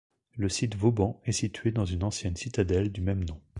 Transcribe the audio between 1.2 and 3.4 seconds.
est situé dans une ancienne citadelle du même nom.